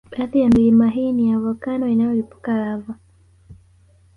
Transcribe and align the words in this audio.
Baadhi 0.11 0.39
ya 0.41 0.49
milima 0.49 0.89
hii 0.89 1.11
ni 1.11 1.29
ya 1.29 1.39
volkano 1.39 1.87
inayolipuka 1.89 2.53
lava 2.57 2.95